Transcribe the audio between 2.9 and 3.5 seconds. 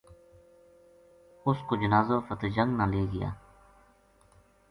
لے گیا